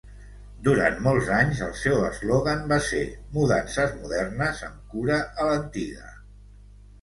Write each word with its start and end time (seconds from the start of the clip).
Durant 0.67 0.95
molts 1.07 1.27
anys, 1.39 1.59
el 1.65 1.75
seu 1.81 2.01
eslògan 2.07 2.63
va 2.71 2.79
ser 2.87 3.03
"Mudances 3.35 3.93
modernes 4.01 4.63
amb 4.71 4.81
cura 4.95 5.21
a 5.45 5.47
l'antiga". 5.51 6.11